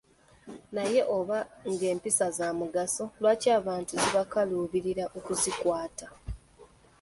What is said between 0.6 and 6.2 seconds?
Naye oba ng'empisa za mugaso lwaki abantu zibakaluubirira okuzikwata?